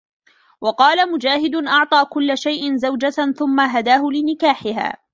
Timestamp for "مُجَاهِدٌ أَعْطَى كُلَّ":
1.11-2.37